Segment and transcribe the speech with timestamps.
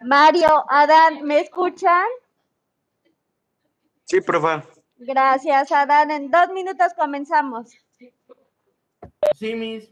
[0.00, 2.06] Mario, Adán, ¿me escuchan?
[4.04, 4.64] Sí, profa.
[4.96, 6.10] Gracias, Adán.
[6.10, 7.70] En dos minutos comenzamos.
[9.38, 9.90] Sí, mis.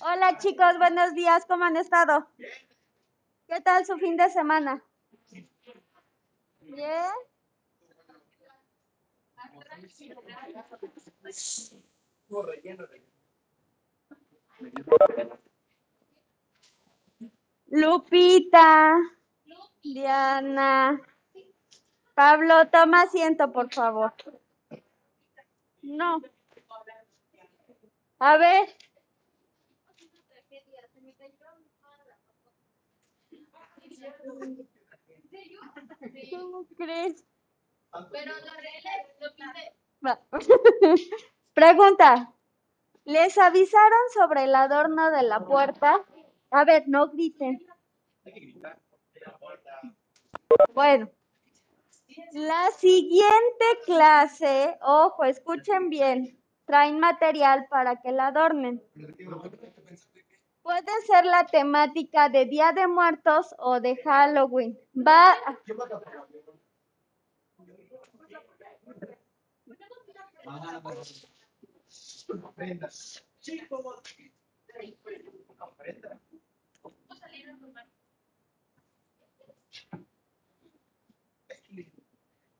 [0.00, 2.26] Hola chicos, buenos días, ¿cómo han estado?
[3.46, 4.82] ¿Qué tal su fin de semana?
[6.60, 7.10] ¿Bien?
[17.66, 18.96] Lupita,
[19.82, 21.00] Diana,
[22.14, 24.14] Pablo, toma asiento, por favor.
[25.82, 26.22] No.
[28.24, 28.68] A ver.
[36.30, 37.24] ¿Cómo crees?
[40.06, 40.20] Va.
[41.54, 42.32] Pregunta.
[43.04, 46.04] ¿Les avisaron sobre el adorno de la puerta?
[46.52, 47.66] A ver, no griten.
[50.72, 51.10] Bueno.
[52.34, 56.41] La siguiente clase, ojo, escuchen bien,
[56.72, 58.82] traen material para que la adornen.
[60.62, 64.78] Puede ser la temática de Día de Muertos o de Halloween.
[64.96, 65.36] Va.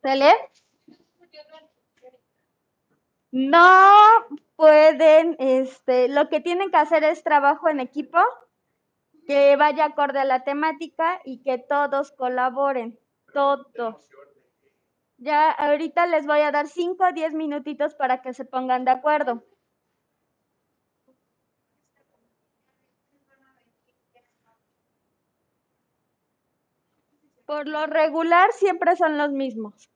[0.02, 0.32] ¿Sale?
[3.32, 3.90] No
[4.56, 8.18] pueden, este, lo que tienen que hacer es trabajo en equipo,
[9.26, 12.98] que vaya acorde a la temática y que todos colaboren,
[13.32, 14.10] todos.
[15.16, 18.90] Ya ahorita les voy a dar 5 o 10 minutitos para que se pongan de
[18.90, 19.42] acuerdo.
[27.46, 29.90] Por lo regular siempre son los mismos.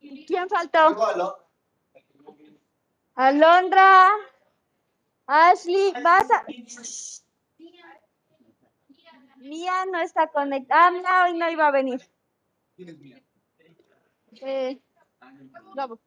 [0.00, 1.38] ¿Quién faltó?
[3.14, 4.08] Alondra.
[5.26, 6.44] Ashley, vas a...
[9.36, 10.92] Mía no está conectada.
[11.06, 12.00] Ah, hoy no iba a venir.
[14.42, 14.80] Eh,
[15.74, 15.98] bravo.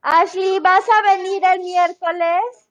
[0.00, 2.68] Ashley, ¿vas a venir el miércoles?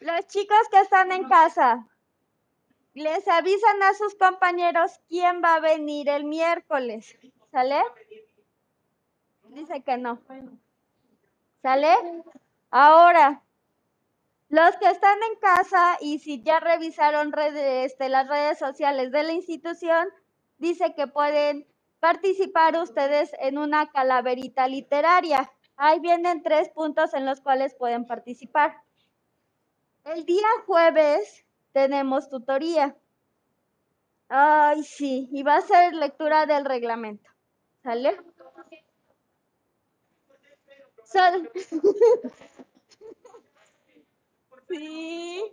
[0.00, 1.86] Los chicos que están en casa,
[2.94, 7.16] les avisan a sus compañeros quién va a venir el miércoles.
[7.50, 7.82] ¿Sale?
[9.48, 10.20] Dice que no.
[11.62, 11.94] ¿Sale?
[12.70, 13.42] Ahora,
[14.48, 19.32] los que están en casa y si ya revisaron este, las redes sociales de la
[19.32, 20.08] institución,
[20.58, 21.66] dice que pueden
[22.00, 25.50] participar ustedes en una calaverita literaria.
[25.76, 28.76] Ahí vienen tres puntos en los cuales pueden participar.
[30.04, 32.96] El día jueves tenemos tutoría.
[34.28, 37.30] Ay, sí, y va a ser lectura del reglamento.
[37.82, 38.16] ¿Sale?
[41.04, 41.48] Sol.
[44.68, 45.52] sí.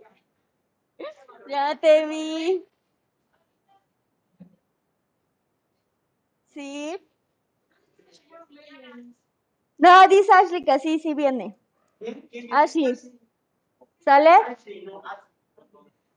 [1.48, 2.64] Ya te vi.
[6.54, 6.98] Sí.
[9.78, 11.56] No, dice Ashley que sí, sí viene.
[12.52, 12.94] Ashley.
[14.04, 14.30] ¿Sale?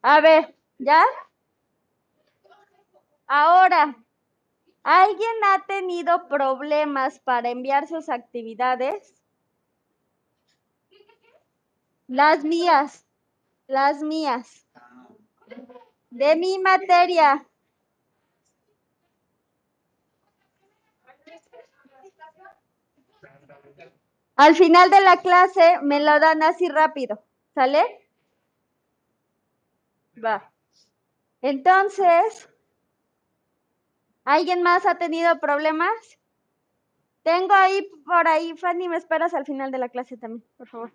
[0.03, 1.03] A ver, ¿ya?
[3.27, 3.97] Ahora,
[4.83, 9.21] ¿alguien ha tenido problemas para enviar sus actividades?
[12.07, 13.05] Las mías,
[13.67, 14.67] las mías.
[16.11, 17.45] De mi materia.
[24.35, 27.23] Al final de la clase me lo dan así rápido,
[27.55, 28.02] ¿sale?
[30.15, 30.51] Va.
[31.41, 32.49] Entonces,
[34.23, 36.19] ¿alguien más ha tenido problemas?
[37.23, 40.91] Tengo ahí por ahí, Fanny, me esperas al final de la clase también, por favor.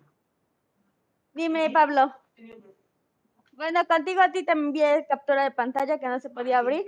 [1.33, 2.13] Dime, Pablo.
[3.53, 6.85] Bueno, contigo a ti te envié captura de pantalla que no se podía abrir.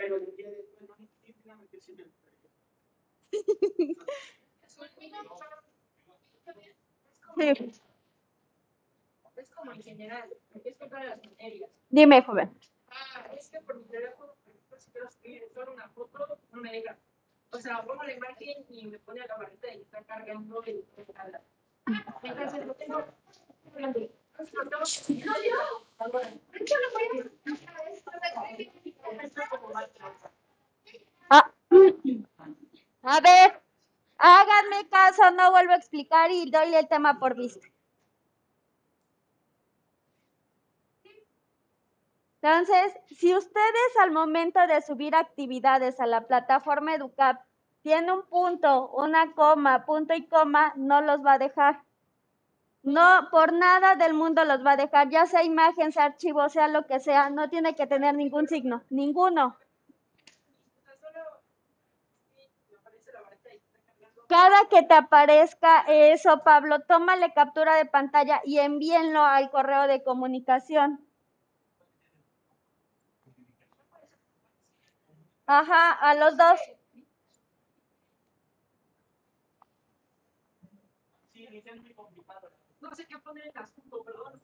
[7.37, 7.71] Sí.
[9.61, 10.27] Es como en general,
[10.63, 11.69] es con todas las materias.
[11.89, 12.51] Dime, joven.
[12.89, 16.61] Ah, es que por mi teléfono, por ejemplo, si quiero escribir solo una foto, no
[16.61, 16.97] me deja.
[17.51, 20.83] O sea, pongo la imagen y me pone la barrita y está cargando el
[22.23, 23.05] Entonces lo tengo.
[23.75, 24.09] Tengo.
[31.29, 31.51] Ah.
[33.03, 33.61] A ver,
[34.17, 37.67] háganme caso, no vuelvo a explicar y doy el tema por visto.
[42.41, 47.39] Entonces, si ustedes al momento de subir actividades a la plataforma EduCap
[47.83, 51.83] tienen un punto, una coma, punto y coma, no los va a dejar.
[52.81, 56.67] No, por nada del mundo los va a dejar, ya sea imagen, sea archivo, sea
[56.67, 59.55] lo que sea, no tiene que tener ningún signo, ninguno.
[64.27, 70.01] Cada que te aparezca eso, Pablo, tómale captura de pantalla y envíenlo al correo de
[70.01, 71.05] comunicación.
[75.45, 76.59] Ajá, a los dos.
[82.81, 84.41] No sé qué poner en asunto, perdón.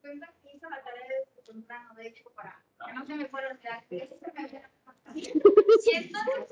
[0.00, 3.48] cuenta que hizo la tarea de temprano, de hecho, para que no se me fuera
[3.48, 3.84] a olvidar.
[3.90, 5.16] Eso se me había pasado.
[5.16, 6.48] Y entonces,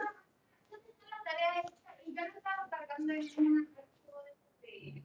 [0.70, 1.64] yo tenía la tarea
[2.04, 5.02] y ya no estaba cargando en un archivo de, de,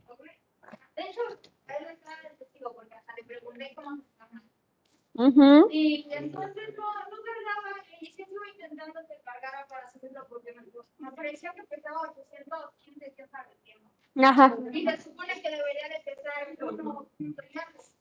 [0.95, 4.48] de hecho, él estaba el testigo porque hasta le pregunté cómo se llama.
[5.13, 5.67] Ujú.
[5.71, 10.63] Y entonces no, no cargaba y siempre iba intentando que cargara para subirlo porque me,
[10.99, 13.89] me parecía que pesaba 800, quién sé qué sabe el tiempo.
[14.21, 14.55] Ajá.
[14.71, 17.91] Y se supone que debería de pesar 1.3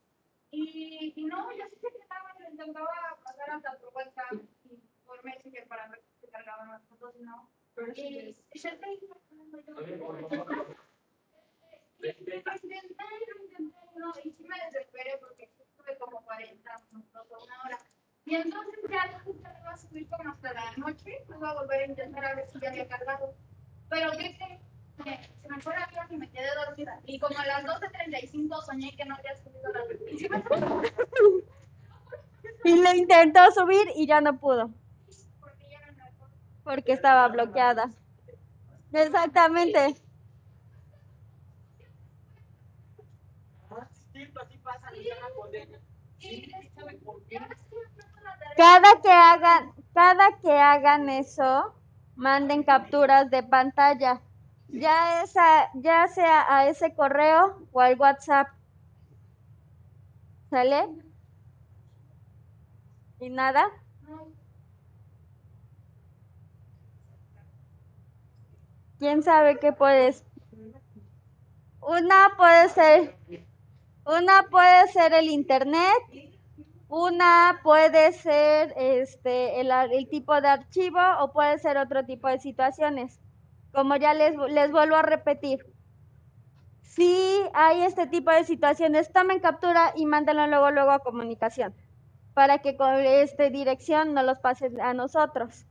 [0.50, 2.88] y, y no, yo sí quedaba, le intentaba
[3.22, 4.32] pasar hasta por WhatsApp
[4.64, 7.50] y por Messenger para ver si se cargaban las fotos y no.
[7.94, 9.80] Y, y ya te iba pasando yo.
[12.00, 15.50] Y lo intenté, no, y sí me desesperé porque
[15.98, 17.78] como 40 minutos o una hora.
[18.24, 21.86] Y entonces ya se iba a subir como hasta la noche, iba a volver a
[21.86, 23.34] intentar a ver si ya había cargado.
[23.88, 24.60] Pero ¿qué crees?
[25.04, 27.00] Me- se me fue la vida y me quedé dormida.
[27.06, 30.28] Y como a las 12.35 soñé que no había subido la noticia.
[32.64, 34.70] Y lo intentó subir y ya no pudo,
[35.40, 36.12] Porque ya no me
[48.56, 51.74] Cada que hagan, cada que hagan eso,
[52.16, 54.20] manden capturas de pantalla.
[54.68, 58.48] ya, esa, ya sea a ese correo o al WhatsApp.
[60.50, 60.88] ¿Sale?
[63.20, 63.68] ¿Y nada?
[68.98, 70.24] ¿Quién sabe qué puedes?
[71.80, 73.16] Una puede ser,
[74.08, 75.92] una puede ser el internet,
[76.88, 83.20] una puede ser este el, tipo de archivo o puede ser otro tipo de situaciones.
[83.72, 85.58] Como ya les, les vuelvo a repetir,
[86.80, 91.74] si hay este tipo de situaciones, tomen captura y mándenlo luego, luego a comunicación
[92.32, 95.66] para que con esta dirección no los pasen a nosotros.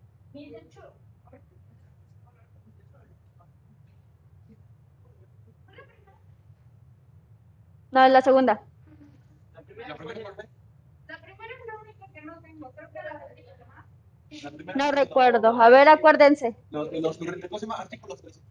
[7.91, 8.61] No, es la segunda.
[9.53, 9.93] La primera
[11.53, 12.71] es la única que no tengo.
[12.71, 14.75] Creo que la de demás.
[14.75, 15.61] No recuerdo.
[15.61, 16.55] A ver, acuérdense.
[16.69, 17.75] Los, los, ¿cómo se llama?
[17.81, 18.41] Artículos 13.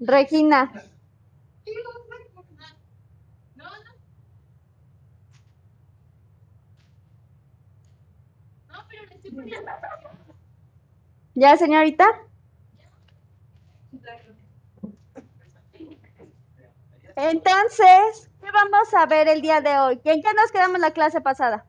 [0.00, 0.72] Regina.
[3.54, 3.70] No, no.
[8.68, 9.70] No, pero le estoy poniendo.
[11.34, 12.06] ¿Ya, señorita?
[17.16, 20.00] Entonces, ¿qué vamos a ver el día de hoy?
[20.04, 21.64] ¿En qué nos quedamos la clase pasada?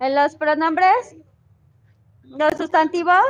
[0.00, 1.16] ¿En los pronombres?
[2.22, 3.22] ¿Los sustantivos?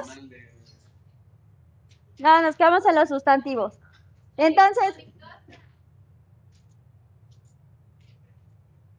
[2.19, 3.79] No, nos quedamos en los sustantivos.
[4.37, 4.97] Entonces,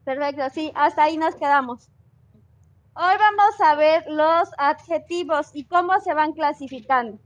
[0.04, 1.90] perfecto, sí, hasta ahí nos quedamos.
[2.94, 7.18] Hoy vamos a ver los adjetivos y cómo se van clasificando.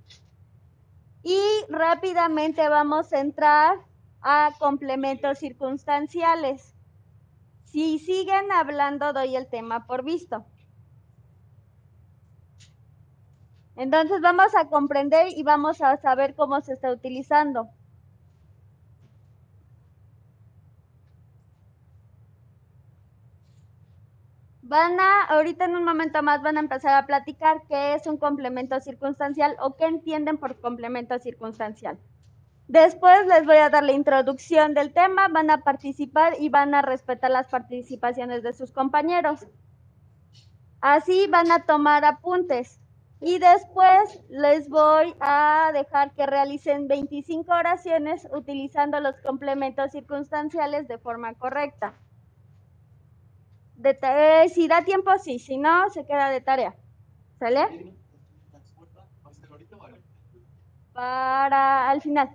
[1.22, 3.78] Y rápidamente vamos a entrar
[4.20, 6.74] a complementos circunstanciales.
[7.64, 10.46] Si siguen hablando, doy el tema por visto.
[13.76, 17.68] Entonces vamos a comprender y vamos a saber cómo se está utilizando.
[24.68, 28.18] Van a, ahorita en un momento más van a empezar a platicar qué es un
[28.18, 31.98] complemento circunstancial o qué entienden por complemento circunstancial.
[32.66, 36.82] Después les voy a dar la introducción del tema, van a participar y van a
[36.82, 39.46] respetar las participaciones de sus compañeros.
[40.82, 42.78] Así van a tomar apuntes.
[43.22, 50.98] Y después les voy a dejar que realicen 25 oraciones utilizando los complementos circunstanciales de
[50.98, 51.94] forma correcta.
[53.84, 55.38] De ta- si da tiempo, sí.
[55.38, 56.74] Si no, se queda de tarea.
[57.38, 57.94] ¿Sale?
[60.92, 62.28] Para al final.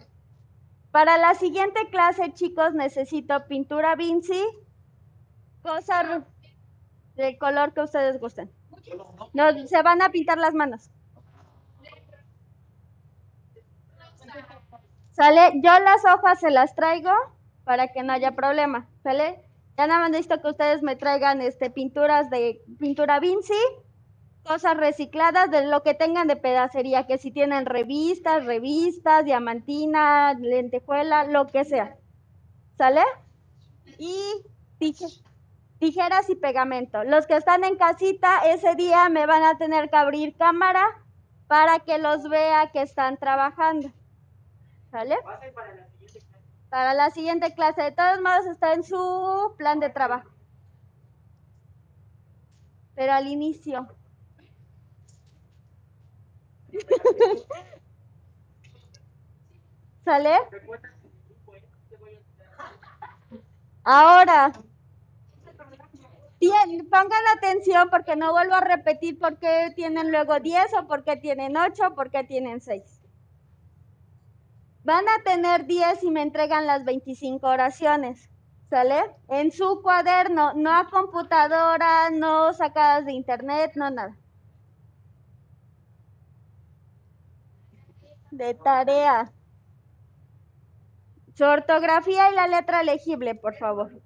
[0.91, 4.41] Para la siguiente clase, chicos, necesito pintura Vinci,
[5.61, 6.23] cosas
[7.15, 8.51] del color que ustedes gusten.
[9.33, 10.89] No, se van a pintar las manos.
[15.11, 15.53] ¿Sale?
[15.63, 17.11] Yo las hojas se las traigo
[17.63, 18.87] para que no haya problema.
[19.03, 19.43] ¿Sale?
[19.77, 23.53] Ya nada más necesito que ustedes me traigan este, pinturas de pintura Vinci,
[24.43, 31.23] cosas recicladas de lo que tengan de pedacería, que si tienen revistas, revistas, diamantina, lentejuela,
[31.25, 31.95] lo que sea.
[32.77, 33.01] ¿Sale?
[33.97, 34.15] Y
[34.79, 35.23] tije-
[35.79, 37.03] tijeras y pegamento.
[37.03, 40.85] Los que están en casita ese día me van a tener que abrir cámara
[41.47, 43.91] para que los vea que están trabajando.
[44.91, 45.15] ¿Sale?
[46.73, 47.83] Para la siguiente clase.
[47.83, 50.31] De todos modos está en su plan de trabajo.
[52.95, 53.87] Pero al inicio.
[60.05, 60.37] ¿Sale?
[63.85, 64.51] Ahora,
[66.39, 71.03] tien- pongan atención porque no vuelvo a repetir por qué tienen luego 10 o por
[71.03, 72.92] qué tienen 8 o por qué tienen 6.
[74.83, 78.29] Van a tener 10 y me entregan las 25 oraciones.
[78.69, 79.03] ¿Sale?
[79.29, 84.17] En su cuaderno, no a computadora, no sacadas de internet, no nada.
[88.31, 89.31] De tarea.
[91.35, 94.01] Su ortografía y la letra legible, por favor.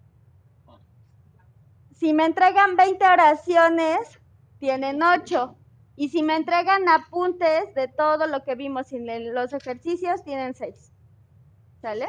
[1.93, 4.19] Si me entregan 20 oraciones,
[4.59, 5.57] tienen 8.
[5.97, 10.93] Y si me entregan apuntes de todo lo que vimos en los ejercicios, tienen 6.
[11.81, 12.07] ¿Sale?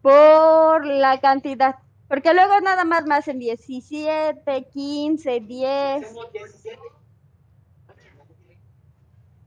[0.00, 1.76] Por la cantidad.
[2.08, 6.14] Porque luego nada más me hacen 17, 15, 10.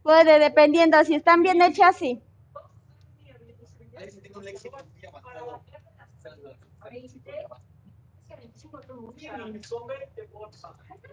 [0.03, 1.03] Puede, dependiendo.
[1.03, 2.21] Si están bien hechas, sí.
[3.97, 5.63] Ahí sí tengo un léxico muy avanzado.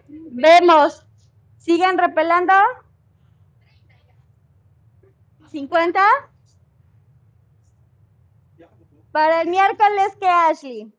[0.07, 1.05] Vemos.
[1.57, 2.53] ¿Siguen repelando?
[5.51, 5.99] ¿50?
[9.11, 10.93] Para el miércoles, ¿qué, Ashley?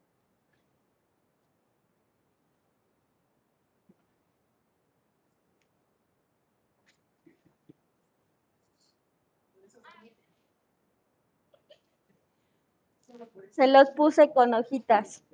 [13.57, 15.25] Se los puse con hojitas.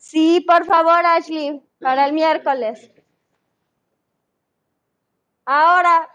[0.00, 2.90] Sí, por favor, Ashley, para el miércoles.
[5.44, 6.10] Ahora,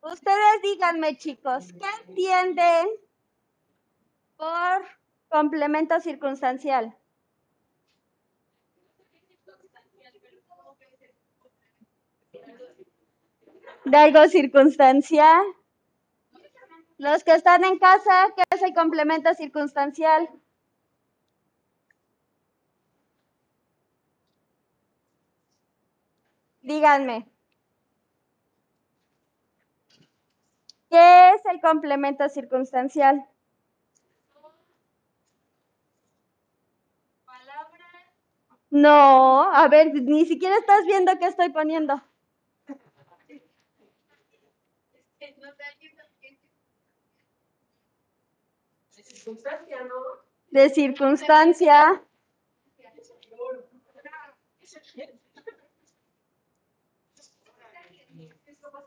[0.00, 2.88] ustedes díganme, chicos, ¿qué entienden
[4.38, 4.86] por
[5.28, 6.96] complemento circunstancial?
[13.84, 15.57] De algo circunstancial.
[16.98, 20.28] Los que están en casa, ¿qué es el complemento circunstancial?
[26.62, 27.26] Díganme.
[30.90, 33.24] ¿Qué es el complemento circunstancial?
[38.70, 42.02] No, a ver, ni siquiera estás viendo qué estoy poniendo.
[49.28, 49.94] Circunstancia, ¿no?
[50.50, 52.02] De circunstancia.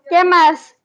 [0.09, 0.75] ¿Qué más?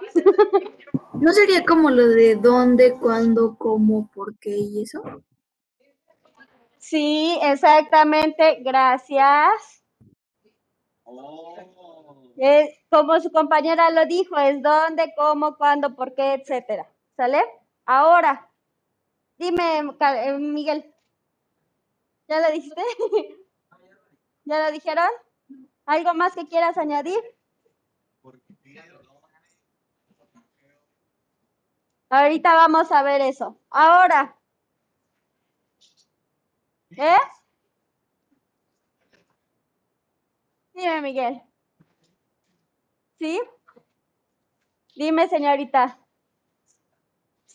[1.20, 5.02] ¿No sería como lo de dónde, cuándo, cómo, por qué y eso?
[6.78, 9.84] Sí, exactamente, gracias.
[12.38, 16.89] Eh, como su compañera lo dijo, es dónde, cómo, cuándo, por qué, etcétera.
[17.20, 17.42] ¿Sale?
[17.84, 18.50] Ahora,
[19.36, 20.94] dime, eh, Miguel.
[22.26, 22.80] ¿Ya lo dijiste?
[24.44, 25.10] ¿Ya lo dijeron?
[25.84, 27.20] ¿Algo más que quieras añadir?
[32.08, 33.60] Ahorita vamos a ver eso.
[33.68, 34.34] Ahora.
[36.96, 37.16] ¿Eh?
[40.72, 41.42] Dime, Miguel.
[43.18, 43.38] ¿Sí?
[44.96, 45.99] Dime, señorita.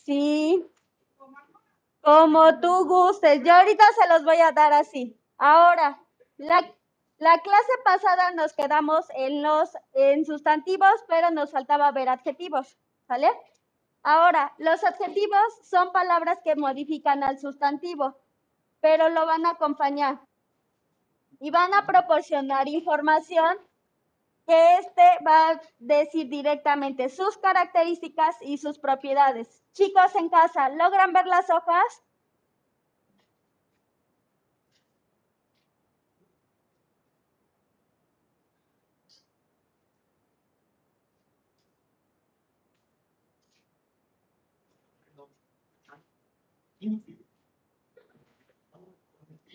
[0.06, 0.64] Sí.
[2.00, 3.42] Como tú gustes.
[3.42, 5.20] Yo ahorita se los voy a dar así.
[5.36, 6.00] Ahora,
[6.36, 6.60] la,
[7.18, 12.78] la clase pasada nos quedamos en los en sustantivos, pero nos faltaba ver adjetivos.
[13.08, 13.28] ¿Sale?
[14.04, 18.16] Ahora, los adjetivos son palabras que modifican al sustantivo,
[18.80, 20.20] pero lo van a acompañar
[21.40, 23.58] y van a proporcionar información
[24.46, 29.62] que este va a decir directamente sus características y sus propiedades.
[29.72, 32.02] Chicos en casa, ¿logran ver las hojas?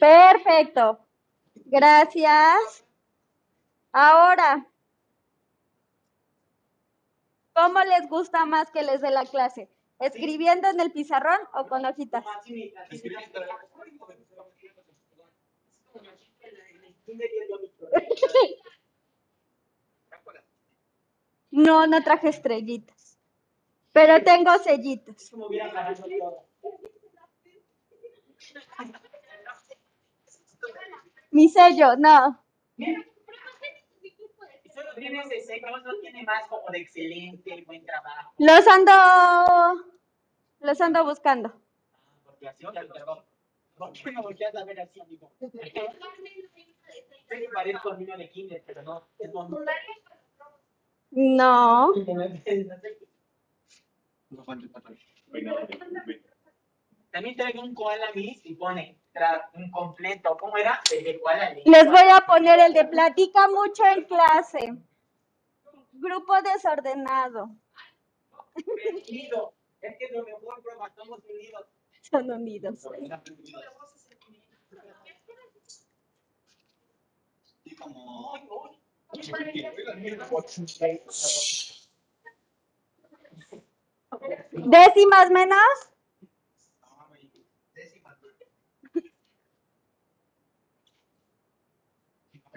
[0.01, 0.99] Perfecto.
[1.55, 2.83] Gracias.
[3.93, 4.67] Ahora,
[7.53, 9.69] ¿cómo les gusta más que les dé la clase?
[9.99, 12.25] ¿Escribiendo en el pizarrón o con hojitas?
[21.51, 23.19] No, no traje estrellitas,
[23.91, 25.31] pero tengo sellitos.
[31.31, 32.43] Mi sello, no.
[34.91, 38.33] Solo tiene ese sello, no tiene más como de excelente, buen trabajo.
[38.37, 39.85] Los ando,
[40.59, 41.53] los ando buscando.
[42.25, 43.25] Porque así ya lo
[43.75, 45.31] ¿Por qué me volteas a ver así, amigo?
[45.39, 45.49] Sé
[47.39, 49.61] que parezco niño de kinder, pero no, es bonito.
[51.11, 51.93] No.
[57.11, 60.37] También traigo un koala y pone tra- un completo.
[60.39, 60.79] ¿Cómo era?
[61.65, 64.73] Les voy a poner el de platica mucho en clase.
[65.93, 67.49] Grupo desordenado.
[69.07, 69.53] Unido.
[69.81, 71.65] Es que lo mejor, prueba, estamos unidos.
[72.01, 72.87] Son unidos.
[84.51, 85.90] Décimas menos.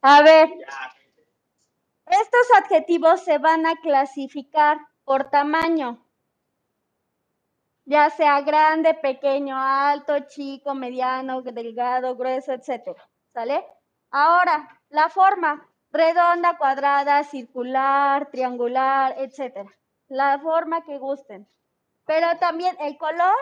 [0.00, 0.48] A ver,
[2.06, 6.04] estos adjetivos se van a clasificar por tamaño,
[7.84, 12.96] ya sea grande, pequeño, alto, chico, mediano, delgado, grueso, etc.
[13.32, 13.66] ¿Sale?
[14.10, 19.68] Ahora, la forma, redonda, cuadrada, circular, triangular, etc.
[20.08, 21.48] La forma que gusten.
[22.04, 23.34] Pero también el color,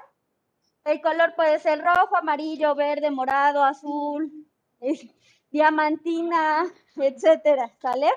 [0.85, 4.33] el color puede ser rojo, amarillo, verde, morado, azul,
[5.51, 6.64] diamantina,
[6.97, 8.11] etcétera, ¿sale?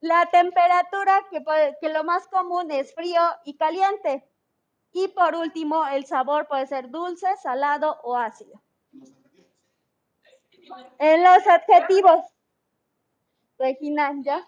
[0.00, 4.24] La temperatura, que, puede- que lo más común es frío y caliente.
[4.92, 8.62] Y por último, el sabor puede ser dulce, salado o ácido.
[10.98, 12.24] En los adjetivos.
[13.58, 14.46] Regina, ¿ya?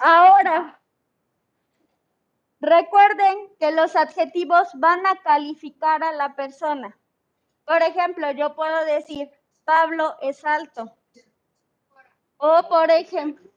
[0.00, 0.80] Ahora,
[2.60, 6.96] recuerden que los adjetivos van a calificar a la persona.
[7.64, 9.30] Por ejemplo, yo puedo decir,
[9.64, 10.96] Pablo es alto.
[12.38, 13.50] O por ejemplo,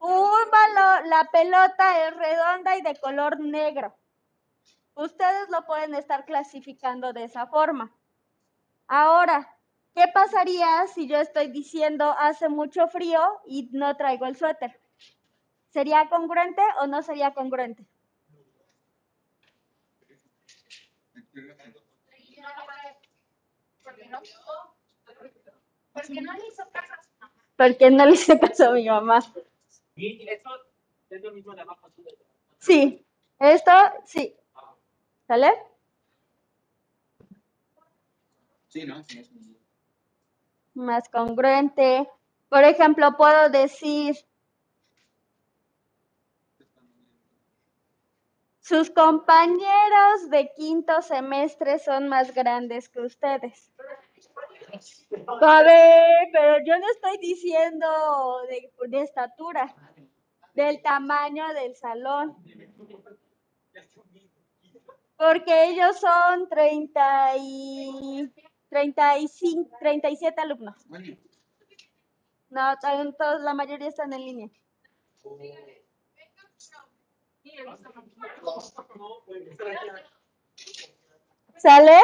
[0.00, 3.94] un balón, la pelota es redonda y de color negro.
[4.94, 7.92] Ustedes lo pueden estar clasificando de esa forma.
[8.86, 9.57] Ahora,
[9.98, 14.80] ¿qué pasaría si yo estoy diciendo hace mucho frío y no traigo el suéter?
[15.70, 17.84] ¿Sería congruente o no sería congruente?
[27.56, 29.18] Porque no le hizo caso a mi mamá.
[32.60, 33.04] Sí,
[33.40, 33.72] esto
[34.04, 34.36] sí.
[35.26, 35.52] ¿Sale?
[38.68, 39.02] Sí, ¿no?
[40.78, 42.08] Más congruente.
[42.48, 44.16] Por ejemplo, puedo decir,
[48.60, 53.72] sus compañeros de quinto semestre son más grandes que ustedes.
[55.40, 57.88] A ver, pero yo no estoy diciendo
[58.48, 59.74] de, de estatura,
[60.54, 62.36] del tamaño del salón.
[65.16, 68.32] Porque ellos son 30 y
[68.70, 70.76] 35, 37 alumnos.
[72.50, 74.50] No, todos, la mayoría están en línea.
[81.56, 81.98] ¿Sale?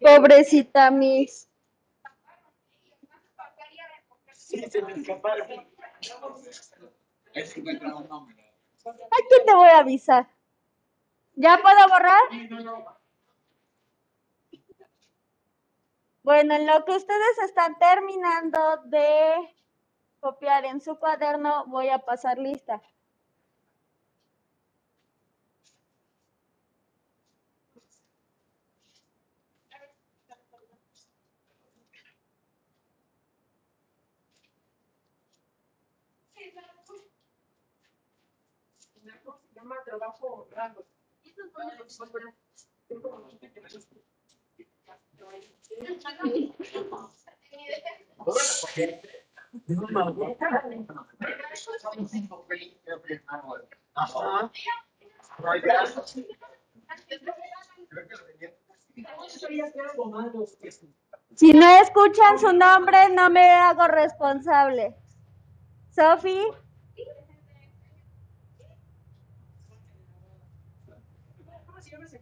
[0.00, 1.48] Pobrecita Miss.
[4.32, 5.48] Sí, se me escaparon.
[7.34, 8.54] Ahí se encuentra un nombre.
[8.86, 10.28] Aquí te voy a avisar.
[11.34, 12.20] ¿Ya puedo borrar?
[16.22, 19.34] Bueno, en lo que ustedes están terminando de
[20.20, 22.80] copiar en su cuaderno, voy a pasar lista.
[61.34, 64.96] Si no escuchan su nombre, no me hago responsable.
[65.90, 66.38] Sofi,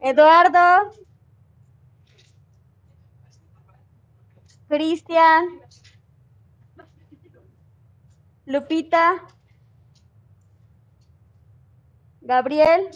[0.04, 0.90] Eduardo,
[4.68, 5.60] Cristian,
[8.46, 9.24] Lupita,
[12.20, 12.90] Gabriel,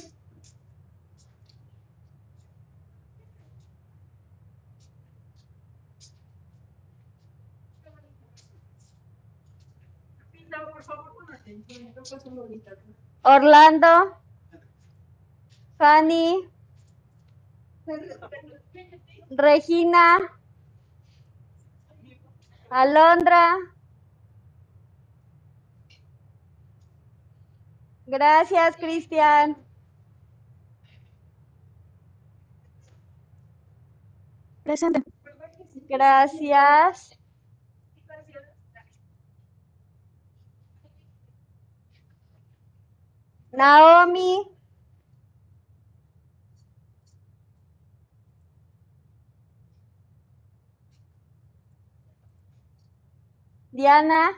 [10.33, 11.85] Pinta, por favor, con atención.
[11.95, 12.73] No pasa ahorita.
[13.23, 14.17] Orlando,
[15.79, 16.49] Fanny,
[19.31, 20.19] Regina,
[22.71, 23.57] Alondra.
[28.07, 29.57] Gracias, Cristian.
[34.65, 35.03] Presente.
[35.89, 37.17] Gracias.
[43.53, 44.56] Naomi.
[53.77, 54.33] Diana.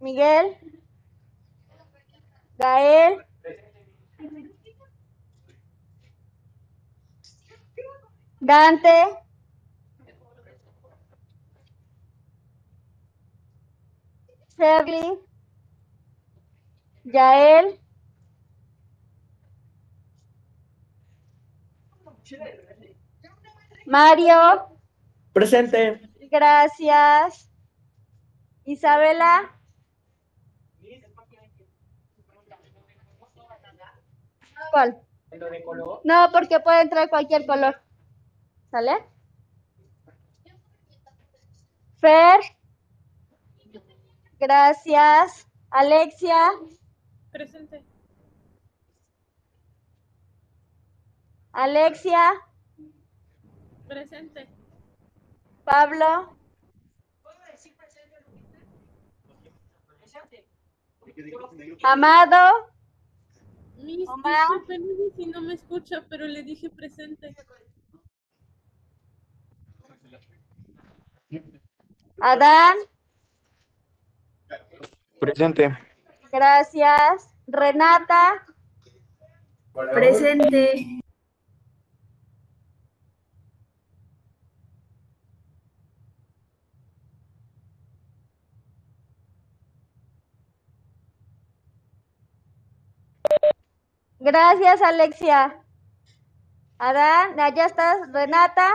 [0.00, 0.56] Miguel.
[2.60, 3.18] Gael.
[8.40, 8.98] Dante.
[14.56, 15.18] Shirley.
[17.04, 17.78] Yael.
[23.86, 24.71] Mario.
[25.32, 26.00] Presente.
[26.30, 27.50] Gracias.
[28.64, 29.58] Isabela.
[34.70, 35.02] ¿Cuál?
[35.32, 36.00] ¿Lo de color?
[36.04, 37.80] No, porque puede entrar cualquier color.
[38.70, 38.92] ¿Sale?
[41.98, 42.40] Fer.
[44.38, 45.46] Gracias.
[45.70, 46.36] Alexia.
[47.30, 47.84] Presente.
[51.52, 52.32] Alexia.
[53.86, 54.61] Presente.
[55.64, 56.36] Pablo.
[57.22, 58.58] ¿Puedo decir presente, Lupita?
[59.98, 60.46] Presente.
[61.82, 62.72] Amado.
[63.76, 64.48] Miss, Omar.
[64.48, 67.34] disculpe, no sé si no me escucha, pero le dije presente.
[72.20, 72.76] Adán.
[75.18, 75.76] Presente.
[76.30, 77.34] Gracias.
[77.46, 78.46] Renata.
[79.92, 81.01] Presente.
[94.24, 95.60] Gracias, Alexia.
[96.78, 98.12] Adán, allá estás.
[98.12, 98.70] Renata.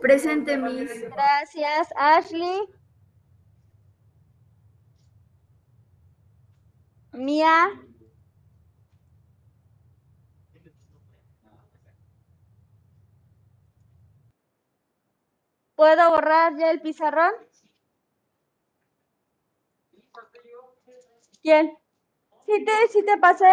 [0.00, 1.10] Presente, Miss.
[1.10, 2.68] Gracias, Ashley.
[7.14, 7.82] Mía.
[15.74, 17.32] ¿Puedo borrar ya el pizarrón?
[21.42, 21.83] ¿Quién?
[22.46, 23.52] Sí te, sí te pasé.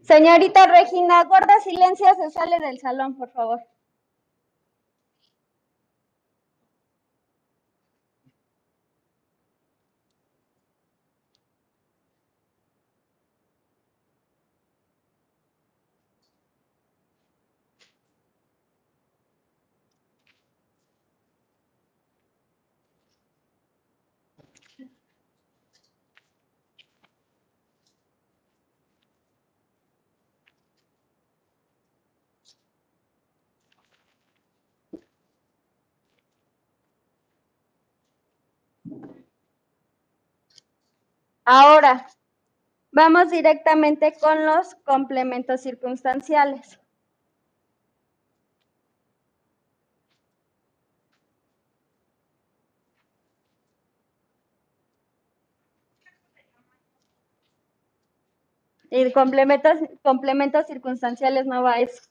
[0.00, 3.60] Señorita Regina, guarda silencio, se sale del salón, por favor.
[41.48, 42.08] Ahora,
[42.90, 46.80] vamos directamente con los complementos circunstanciales.
[58.90, 62.02] Y complementos, complementos circunstanciales no va a eso.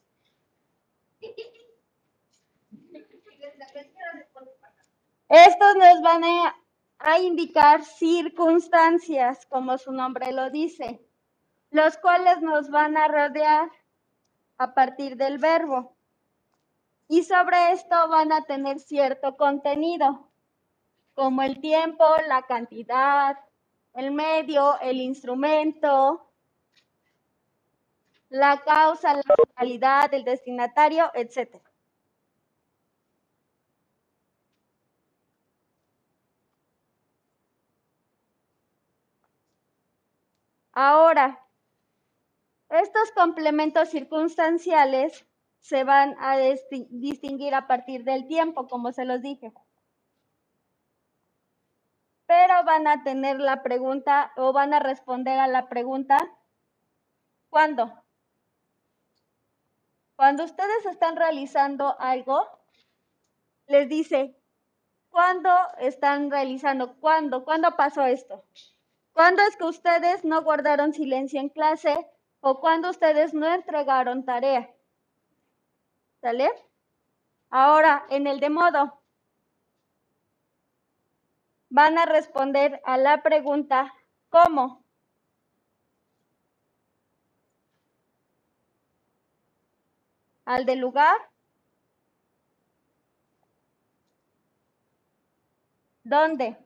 [5.27, 6.55] Estos nos van a,
[7.06, 10.99] a indicar circunstancias, como su nombre lo dice,
[11.70, 13.70] los cuales nos van a rodear
[14.58, 15.95] a partir del verbo.
[17.08, 20.32] Y sobre esto van a tener cierto contenido,
[21.14, 23.38] como el tiempo, la cantidad,
[23.93, 26.28] el medio, el instrumento,
[28.30, 31.62] la causa, la finalidad, el destinatario, etc.
[40.76, 41.28] Ahora,
[42.69, 45.26] estos complementos circunstanciales
[45.59, 49.51] se van a disti- distinguir a partir del tiempo, como se los dije.
[52.28, 56.19] Pero van a tener la pregunta o van a responder a la pregunta,
[57.49, 58.03] ¿cuándo?
[60.17, 62.45] Cuando ustedes están realizando algo,
[63.67, 64.36] les dice,
[65.09, 65.49] ¿cuándo
[65.80, 66.97] están realizando?
[66.99, 67.45] ¿Cuándo?
[67.45, 68.43] ¿Cuándo pasó esto?
[69.16, 71.95] ¿Cuándo es que ustedes no guardaron silencio en clase
[72.41, 74.70] o cuándo ustedes no entregaron tarea?
[76.20, 76.49] ¿Sale?
[77.49, 79.01] Ahora, en el de modo,
[81.70, 83.93] van a responder a la pregunta
[84.30, 84.84] ¿cómo?
[90.43, 91.16] Al de lugar,
[96.03, 96.64] ¿dónde?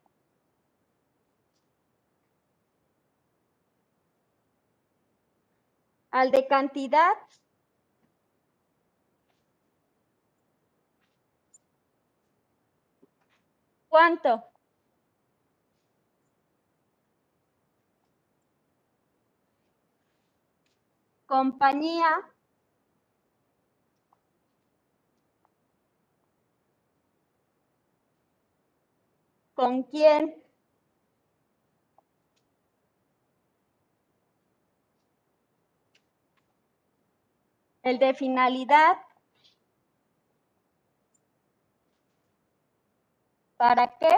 [6.12, 7.14] Al de cantidad,
[13.90, 14.44] ¿cuánto?
[21.32, 22.12] Compañía,
[29.54, 30.42] ¿con quién?
[37.84, 38.98] El de finalidad,
[43.58, 44.16] ¿para qué?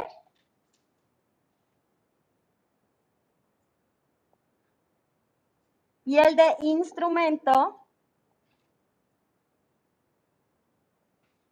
[6.06, 7.88] Y el de instrumento,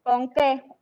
[0.03, 0.78] ¿con qué?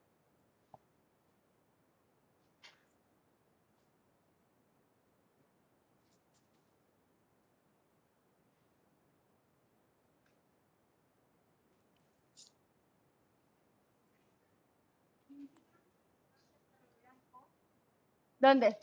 [18.40, 18.78] ¿Dónde?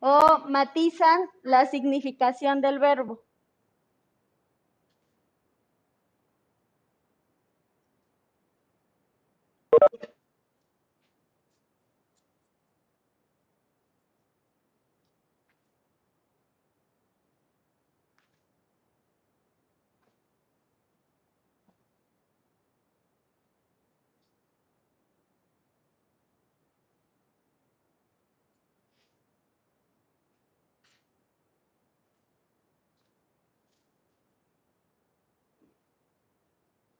[0.00, 3.27] O matizan la significación del verbo.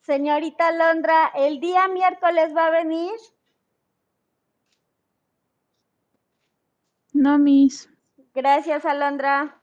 [0.09, 3.13] Señorita Londra, ¿el día miércoles va a venir?
[7.13, 7.91] No, Miss.
[8.35, 9.58] Gracias, Alondra.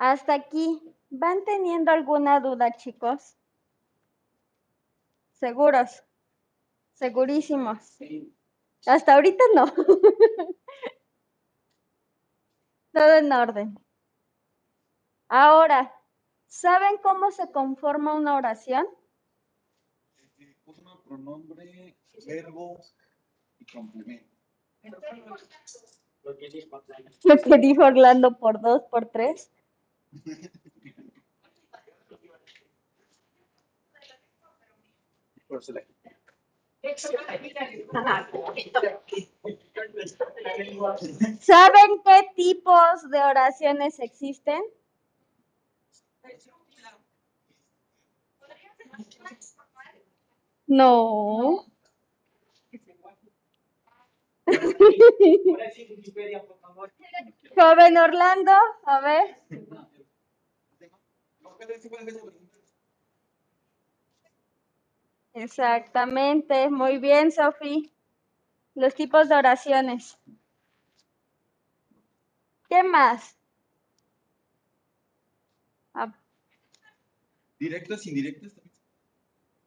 [0.00, 0.82] Hasta aquí.
[1.10, 3.36] ¿Van teniendo alguna duda, chicos?
[5.32, 6.02] ¿Seguros?
[6.94, 7.98] Segurísimos.
[8.86, 9.66] Hasta ahorita no.
[12.92, 13.78] Todo en orden.
[15.28, 15.94] Ahora,
[16.46, 18.86] ¿saben cómo se conforma una oración?
[20.64, 22.80] Uno, pronombre, verbo
[23.58, 24.30] y complemento.
[26.22, 26.36] Lo
[27.42, 29.50] que dijo Orlando por dos, por tres.
[41.40, 44.62] ¿Saben qué tipos de oraciones existen?
[50.66, 51.66] No.
[57.56, 58.52] Joven Orlando,
[58.84, 59.36] a ver.
[65.32, 67.92] Exactamente, muy bien, Sofi.
[68.74, 70.18] Los tipos de oraciones.
[72.68, 73.36] ¿Qué más?
[75.94, 76.12] Ah,
[77.58, 78.74] Directas, indirectas también.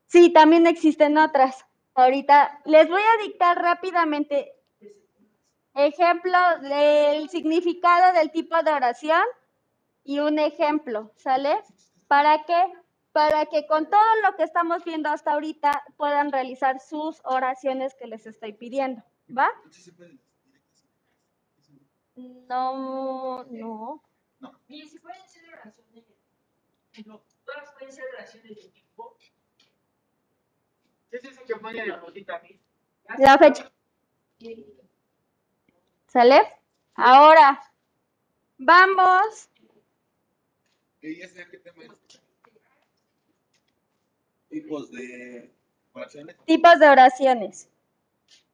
[0.08, 1.66] Sí, también existen otras.
[1.96, 4.54] Ahorita les voy a dictar rápidamente
[5.76, 9.24] ejemplo del significado del tipo de oración
[10.04, 11.56] y un ejemplo, ¿sale?
[12.08, 12.74] ¿Para qué?
[13.12, 18.08] Para que con todo lo que estamos viendo hasta ahorita puedan realizar sus oraciones que
[18.08, 19.04] les estoy pidiendo,
[19.36, 19.50] ¿va?
[19.70, 21.04] Directas.
[22.16, 24.04] No, no.
[24.68, 26.06] Y si pueden ser oraciones,
[27.06, 29.16] no, todas pueden ser oraciones de tipo.
[31.10, 32.60] ¿Qué es eso que pone la rosita aquí?
[33.18, 33.72] La fecha.
[36.08, 36.42] ¿Sale?
[36.96, 37.62] Ahora,
[38.58, 39.50] vamos.
[41.04, 41.92] ¿Y ese qué tema es?
[44.50, 45.52] Tipos de
[45.92, 46.38] oraciones.
[46.46, 47.70] Tipos de oraciones.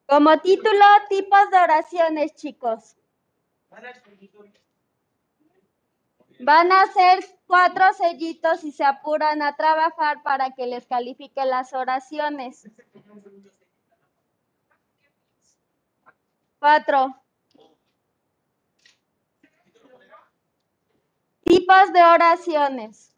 [0.07, 2.95] Como título, tipos de oraciones, chicos.
[3.69, 4.31] Van a escribir
[6.39, 11.73] Van a hacer cuatro sellitos y se apuran a trabajar para que les califique las
[11.73, 12.67] oraciones.
[16.57, 17.15] Cuatro.
[21.49, 23.11] Tipos de oraciones.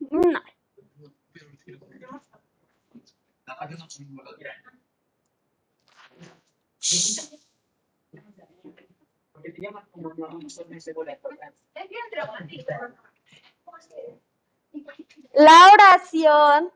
[0.00, 0.42] No.
[9.32, 11.58] Porque te como no, no son de segura importancia.
[11.74, 12.70] Es bien dramático.
[15.32, 16.72] La oración.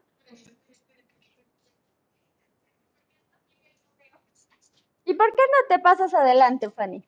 [5.05, 7.05] ¿Y por qué no te pasas adelante, Fanny?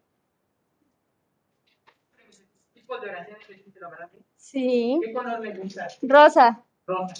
[2.88, 4.10] Verdad.
[4.36, 5.00] Sí.
[5.02, 5.88] ¿Qué color le gusta?
[6.02, 6.62] Rosa.
[6.86, 7.14] Rosa.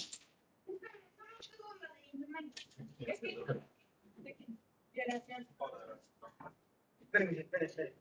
[6.99, 7.93] Espérenme, espérenme,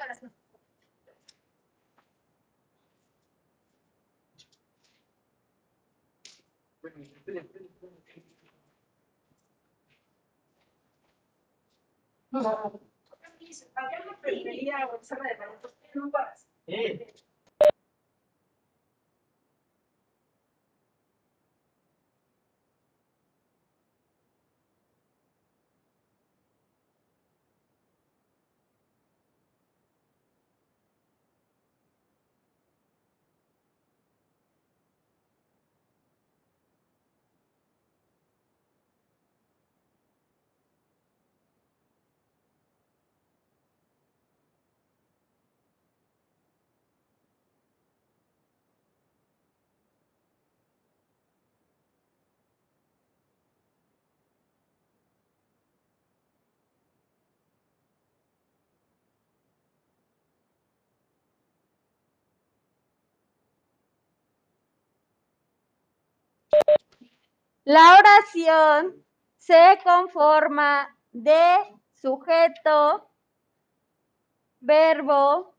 [0.00, 0.30] espérenme.
[1.10, 1.36] ¿Con qué?
[6.76, 8.30] Espérenme, espérenme, espérenme, espérenme.
[13.74, 15.36] Había una peluquería o sala de
[15.94, 16.48] no paras.
[16.66, 17.14] Eh,
[67.70, 69.06] La oración
[69.36, 71.56] se conforma de
[71.94, 73.08] sujeto,
[74.58, 75.54] verbo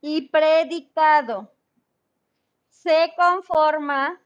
[0.00, 1.48] y predicado.
[2.68, 4.20] Se conforma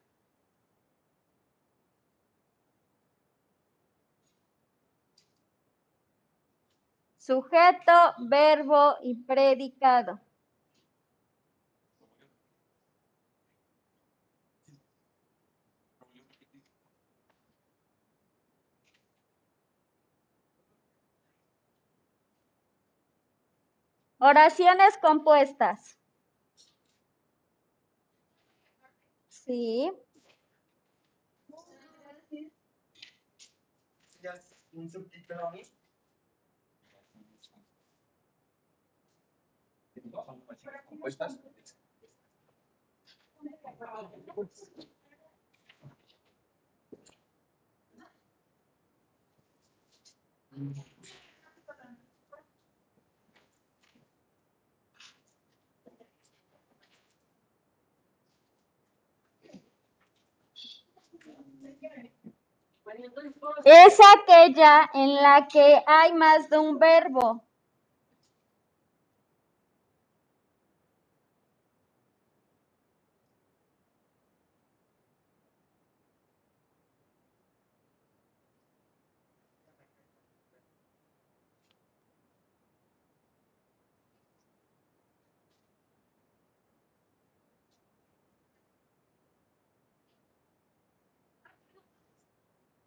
[7.19, 10.19] sujeto, verbo y predicado.
[24.21, 25.97] Oraciones compuestas.
[29.29, 29.93] Sí.
[34.21, 35.63] Ya es un subtítulo a mí.
[40.89, 41.39] ¿Compuestas?
[63.65, 67.48] Es aquella en la que hay más de un verbo.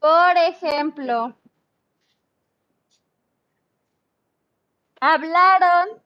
[0.01, 1.35] Por ejemplo,
[4.99, 6.01] hablaron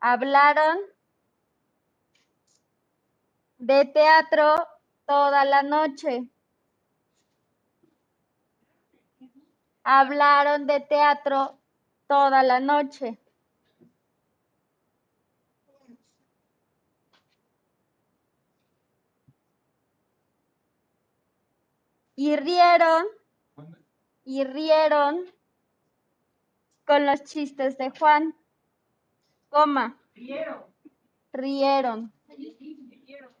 [0.00, 0.78] hablaron
[3.58, 4.66] de teatro
[5.06, 6.26] toda la noche.
[9.84, 11.58] Hablaron de teatro
[12.06, 13.18] toda la noche.
[22.16, 23.06] Y rieron,
[24.24, 25.24] y rieron
[26.84, 28.36] con los chistes de Juan,
[29.48, 30.64] coma, Rieron.
[31.32, 32.12] rieron.
[32.28, 33.34] Rieron.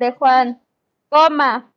[0.00, 0.60] de Juan,
[1.10, 1.72] coma.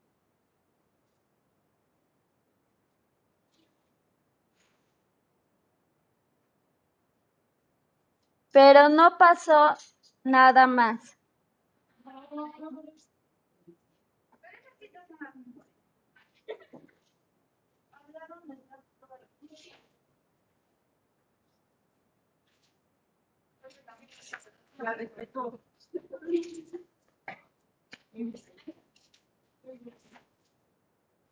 [8.52, 9.76] Pero no pasó
[10.24, 11.18] nada más.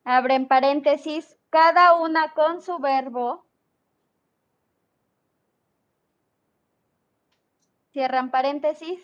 [0.04, 3.46] abren paréntesis, cada una con su verbo,
[7.94, 9.00] cierran paréntesis,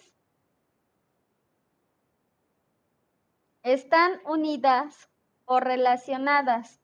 [3.63, 5.09] están unidas
[5.47, 6.82] o relacionadas.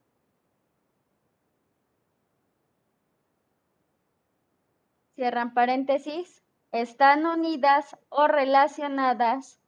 [5.19, 9.59] Cierran paréntesis, están unidas o relacionadas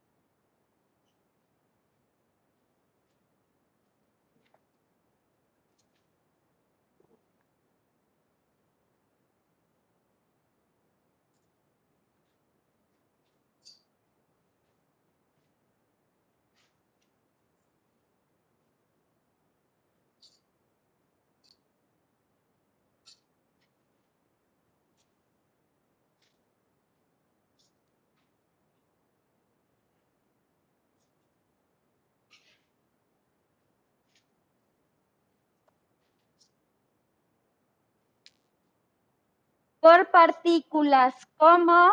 [39.80, 41.92] por partículas como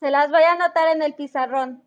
[0.00, 1.83] se las voy a anotar en el pizarrón.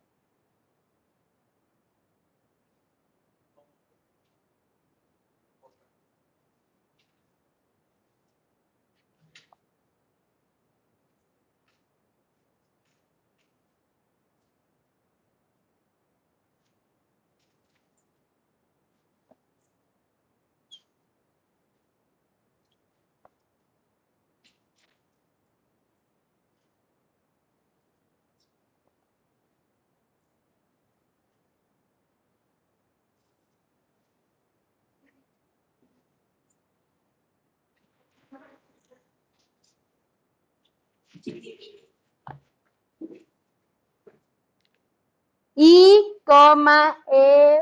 [45.55, 47.61] Y, coma, e,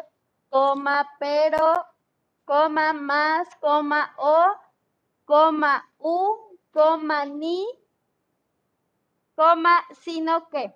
[0.49, 1.85] coma, pero,
[2.45, 4.55] coma, más, coma, o,
[5.25, 7.65] coma, u, coma, ni,
[9.35, 10.73] coma, sino que.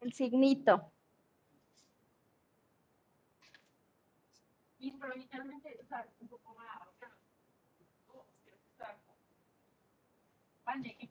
[0.00, 0.90] El signito
[5.14, 6.78] inicialmente, o sea, un poco más.
[10.64, 11.10] Vale.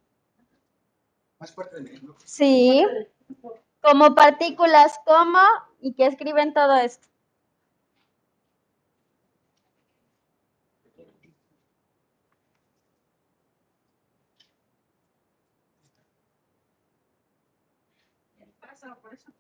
[1.40, 2.16] Más fuerte de mí, ¿no?
[2.26, 2.86] Sí.
[3.82, 5.40] Como partículas como
[5.80, 7.08] y que escriben todo esto.
[19.02, 19.39] Por eso.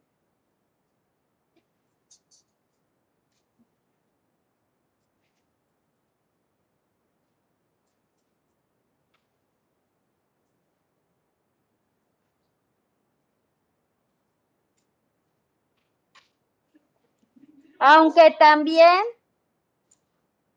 [17.79, 19.01] Aunque también,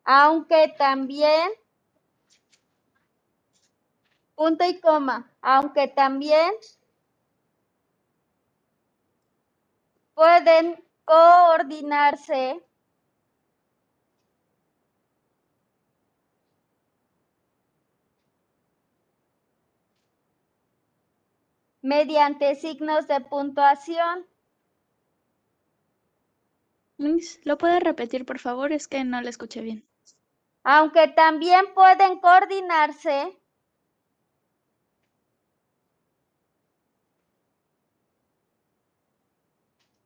[0.05, 1.51] aunque también,
[4.35, 6.53] punto y coma, aunque también
[10.15, 12.61] pueden coordinarse
[21.83, 24.27] mediante signos de puntuación.
[27.45, 28.73] ¿Lo puede repetir, por favor?
[28.73, 29.87] Es que no la escuché bien.
[30.65, 33.39] aunque también pueden coordinarse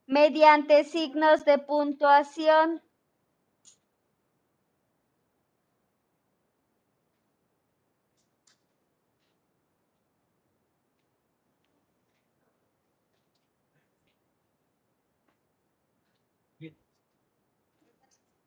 [0.08, 2.82] mediante signos de puntuación.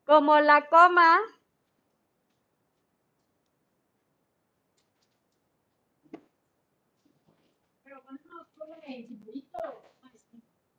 [0.10, 1.20] Como la coma,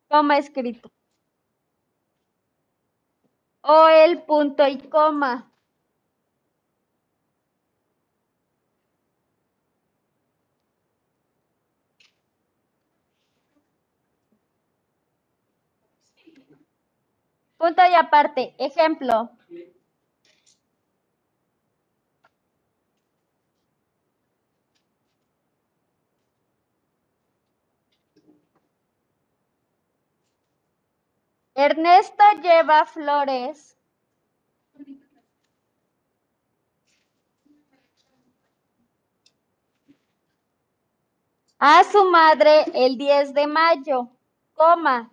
[0.09, 0.91] coma escrito.
[3.61, 5.50] O el punto y coma.
[17.61, 18.55] Punto y aparte.
[18.57, 19.29] Ejemplo.
[31.53, 33.77] Ernesto lleva flores
[41.59, 44.07] a su madre el 10 de mayo,
[44.55, 45.11] coma.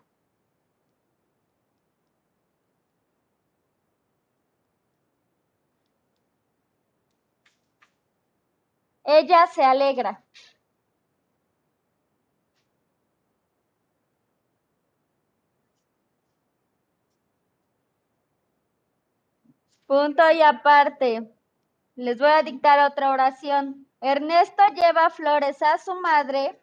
[9.10, 10.22] Ella se alegra.
[19.86, 21.32] Punto y aparte.
[21.96, 23.86] Les voy a dictar otra oración.
[24.02, 26.60] Ernesto lleva flores a su madre.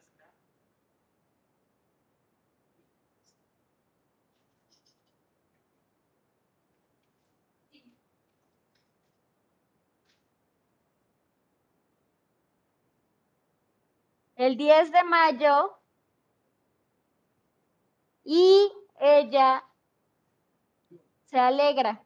[14.38, 15.80] El 10 de mayo.
[18.26, 18.70] Y
[19.00, 19.64] ella
[21.26, 22.02] se alegra.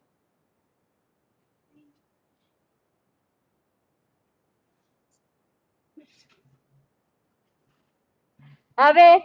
[8.77, 9.23] A ver.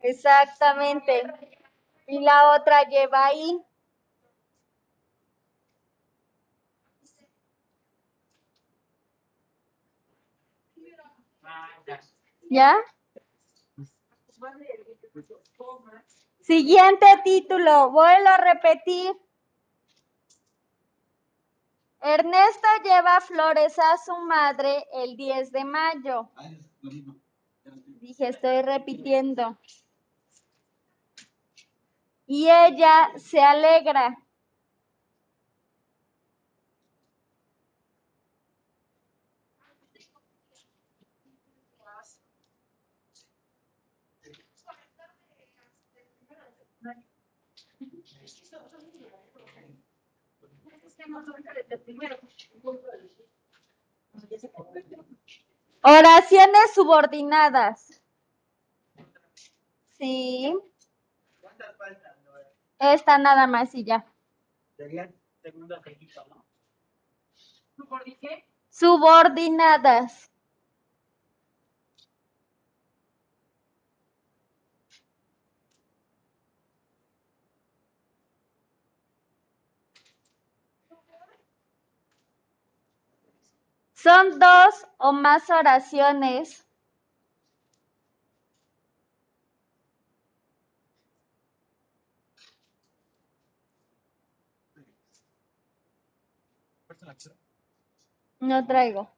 [0.00, 1.22] Exactamente.
[2.08, 3.62] Y la otra lleva I.
[12.50, 12.76] ¿Ya?
[16.40, 19.12] Siguiente título, vuelvo a repetir.
[22.00, 26.30] Ernesto lleva flores a su madre el 10 de mayo.
[28.00, 29.58] Dije, estoy repitiendo.
[32.26, 34.16] Y ella se alegra.
[55.82, 58.02] Oraciones subordinadas.
[59.98, 60.56] Sí.
[61.40, 62.12] ¿Cuántas faltan?
[62.78, 64.06] Esta nada más y ya.
[64.76, 65.14] Serían
[65.82, 66.44] requisito, ¿no?
[68.70, 70.30] Subordinadas.
[84.02, 86.68] Son dos o más oraciones
[98.40, 99.10] No traigo.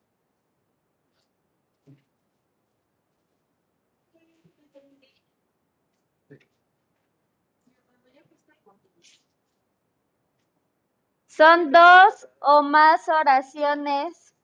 [11.27, 14.35] Son dos o más oraciones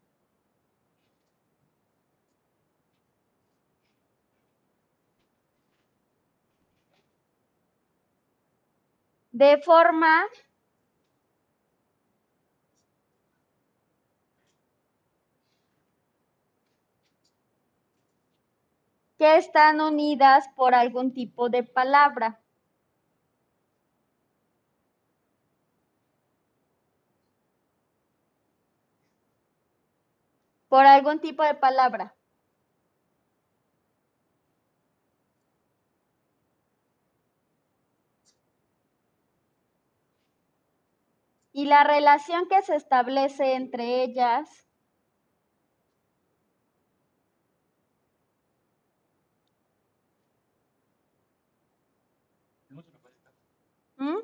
[9.36, 10.24] de forma
[19.18, 22.40] que están unidas por algún tipo de palabra.
[30.68, 32.15] Por algún tipo de palabra.
[41.56, 44.66] Y la relación que se establece entre ellas
[53.96, 54.18] ¿Mm?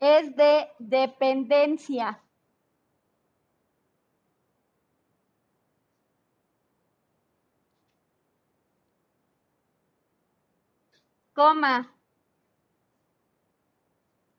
[0.00, 2.18] es de dependencia.
[11.34, 11.90] Coma.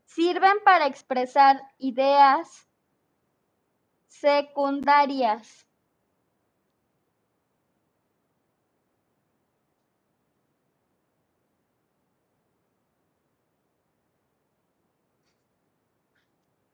[0.06, 2.68] Sirven para expresar ideas
[4.08, 5.66] secundarias.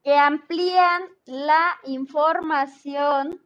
[0.03, 3.39] que amplían la información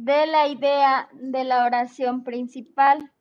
[0.00, 3.12] de la idea de la oración principal.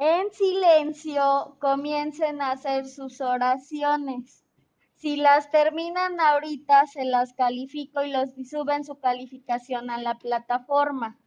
[0.00, 4.44] En silencio comiencen a hacer sus oraciones.
[4.94, 11.18] Si las terminan ahorita, se las califico y los suben su calificación a la plataforma.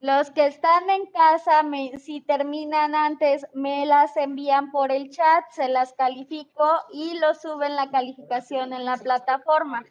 [0.00, 5.44] Los que están en casa, me- si terminan antes, me las envían por el chat,
[5.50, 9.84] se las califico y los suben la calificación en la plataforma.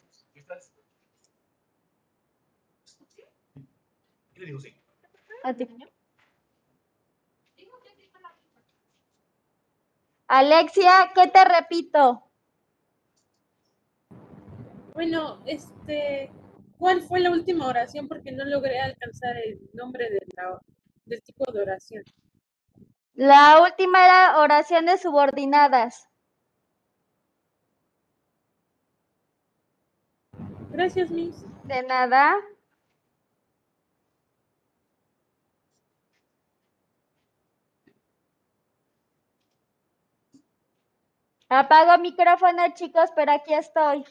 [5.43, 5.65] A ti.
[10.29, 12.23] Alexia, ¿qué te repito?
[14.93, 16.31] Bueno, este,
[16.77, 18.07] ¿cuál fue la última oración?
[18.07, 20.59] Porque no logré alcanzar el nombre de la,
[21.05, 22.03] del este tipo de oración.
[23.15, 26.07] La última era oraciones subordinadas.
[30.69, 31.43] Gracias, Miss.
[31.63, 32.35] De nada.
[41.49, 44.05] Apago micrófono, chicos, pero aquí estoy.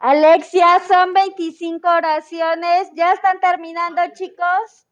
[0.00, 2.90] Alexia, son 25 oraciones.
[2.94, 4.87] ¿Ya están terminando, chicos?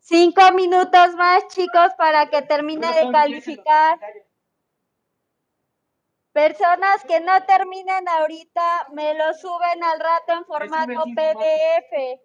[0.00, 3.98] Cinco minutos más, chicos, para que termine de calificar.
[6.32, 12.20] Personas que no terminen ahorita, me lo suben al rato en formato PDF.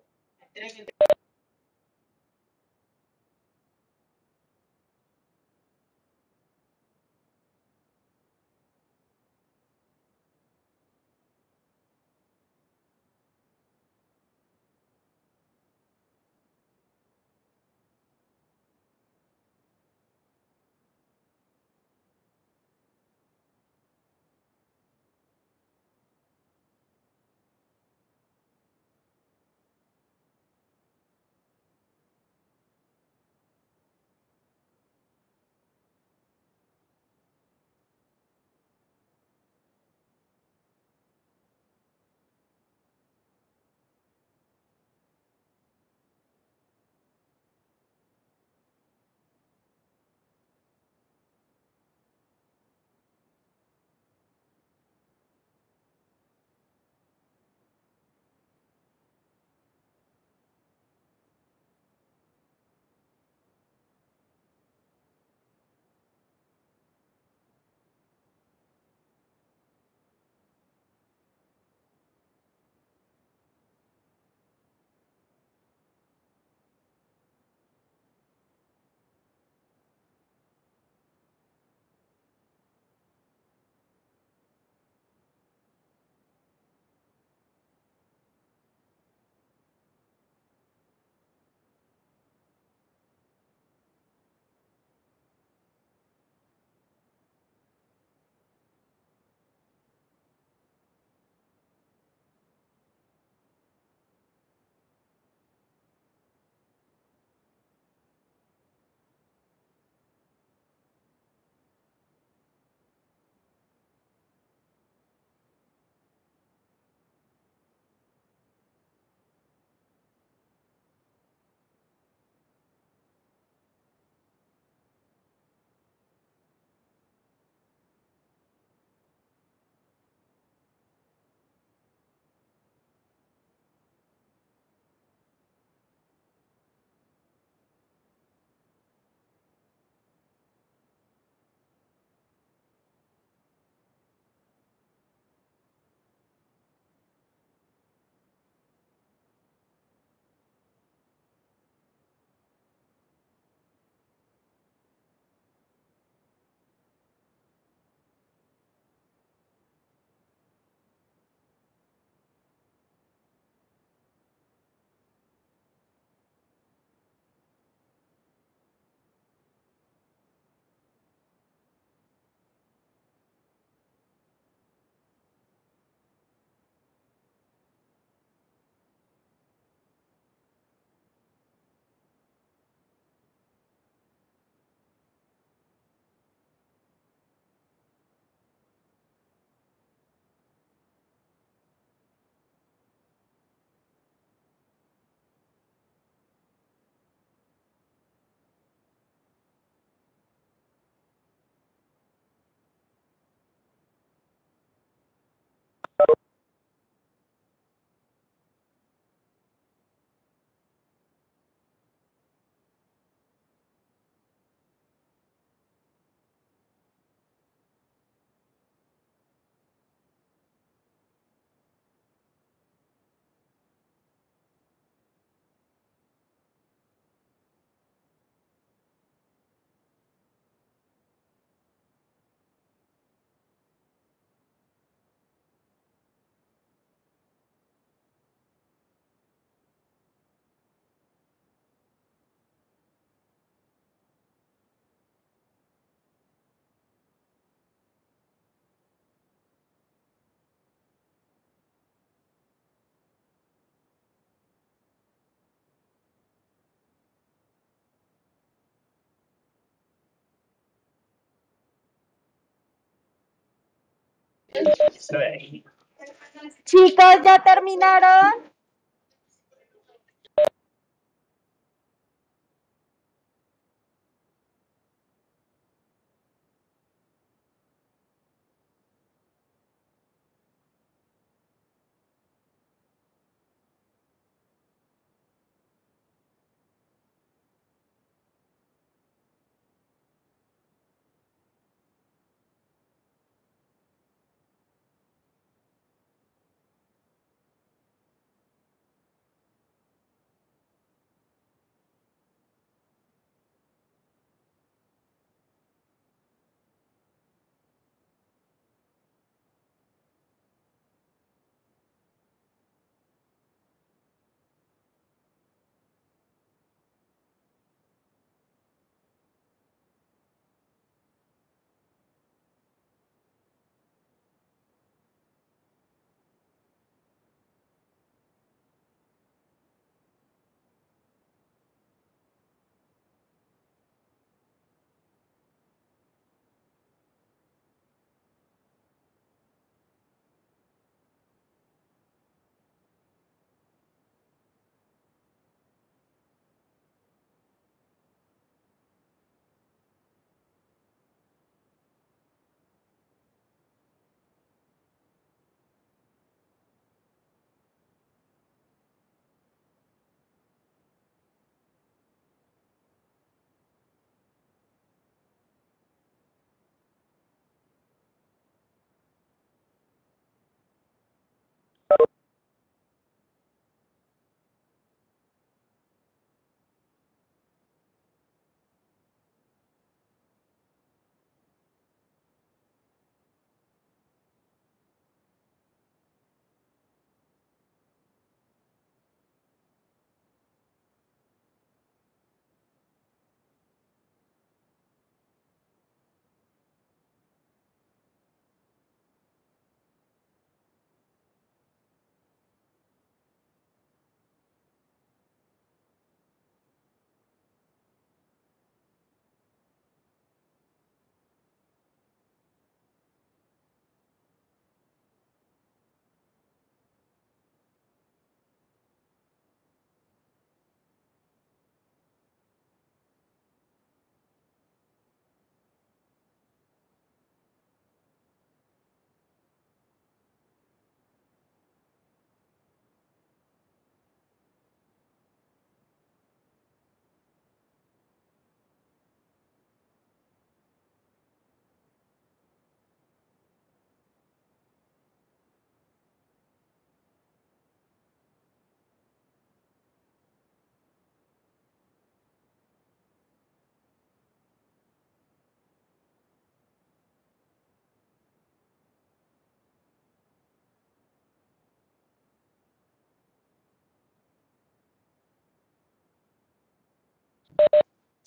[266.66, 268.49] Chicos, ¿ya terminaron?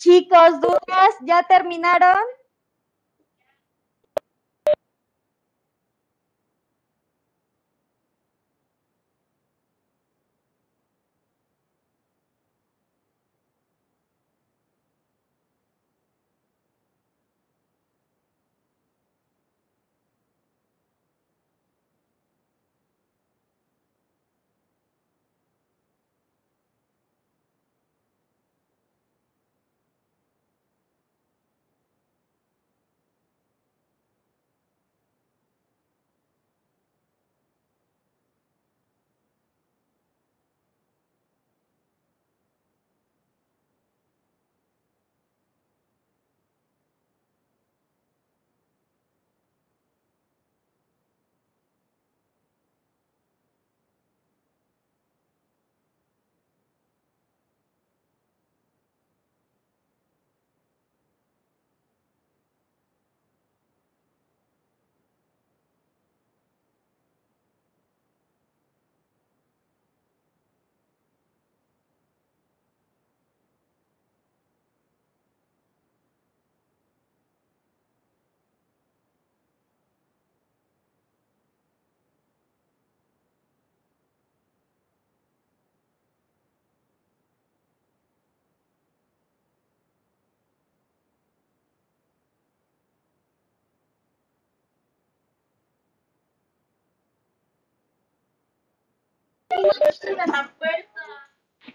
[0.03, 2.19] Chicos, dudas, ¿ya terminaron?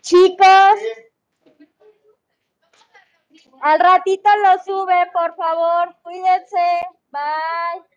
[0.02, 0.80] Chicos,
[3.62, 5.96] al ratito lo sube, por favor.
[6.04, 6.88] Cuídense.
[7.10, 7.97] Bye.